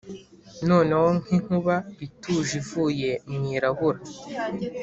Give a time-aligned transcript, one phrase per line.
[0.69, 3.99] noneho nkinkuba ituje ivuye mwirabura